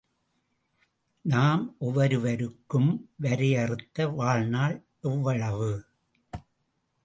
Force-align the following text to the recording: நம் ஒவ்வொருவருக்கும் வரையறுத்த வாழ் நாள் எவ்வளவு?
நம் 1.25 1.75
ஒவ்வொருவருக்கும் 1.79 3.09
வரையறுத்த 3.15 4.07
வாழ் 4.07 4.47
நாள் 4.47 4.85
எவ்வளவு? 5.01 5.71